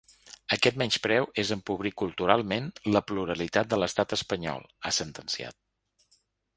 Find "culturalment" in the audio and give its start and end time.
2.03-2.71